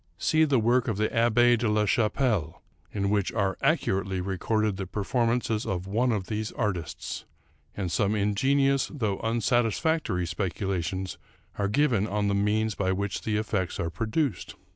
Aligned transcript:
See 0.17 0.45
the 0.45 0.57
work 0.59 0.87
of 0.87 0.97
the 0.97 1.09
Ahh6 1.09 1.59
de 1.59 1.69
la 1.69 1.85
Chap 1.85 2.13
pelle, 2.15 2.63
in 2.91 3.11
which 3.11 3.31
are 3.33 3.55
accurately 3.61 4.19
recorded 4.19 4.75
the 4.77 4.87
performances 4.87 5.63
of 5.63 5.85
one 5.85 6.11
of 6.11 6.25
these 6.25 6.51
artists, 6.53 7.25
and 7.77 7.91
some 7.91 8.15
ingenious 8.15 8.87
though 8.91 9.19
unsatisfactory 9.19 10.25
speculations 10.25 11.19
are 11.59 11.67
given 11.67 12.07
on 12.07 12.29
the 12.29 12.33
means 12.33 12.73
by 12.73 12.91
which 12.91 13.21
the 13.21 13.37
effects 13.37 13.79
are 13.79 13.91
produced. 13.91 14.55